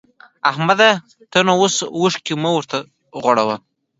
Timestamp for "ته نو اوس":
1.31-1.75